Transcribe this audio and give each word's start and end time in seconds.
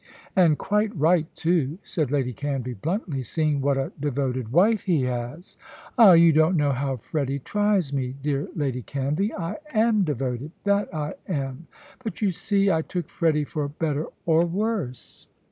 "And 0.35 0.57
quite 0.57 0.91
right 0.97 1.27
too," 1.35 1.77
said 1.83 2.09
Lady 2.09 2.33
Canvey, 2.33 2.73
bluntly, 2.73 3.21
"seeing 3.21 3.61
what 3.61 3.77
a 3.77 3.91
devoted 3.99 4.51
wife 4.51 4.85
he 4.85 5.03
has." 5.03 5.57
"Ah, 5.95 6.13
you 6.13 6.33
don't 6.33 6.57
know 6.57 6.71
how 6.71 6.95
Freddy 6.97 7.37
tries 7.37 7.93
me, 7.93 8.15
dear 8.19 8.47
Lady 8.55 8.81
Canvey. 8.81 9.31
I 9.37 9.57
am 9.71 10.03
devoted 10.03 10.53
that 10.63 10.91
I 10.91 11.13
am. 11.27 11.67
But, 12.03 12.19
you 12.19 12.31
see, 12.31 12.71
I 12.71 12.81
took 12.81 13.09
Freddy 13.09 13.43
for 13.43 13.67
better 13.67 14.07
or 14.25 14.43
worse." 14.43 15.27